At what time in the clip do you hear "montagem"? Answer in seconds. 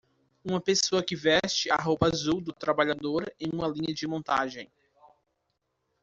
4.07-4.67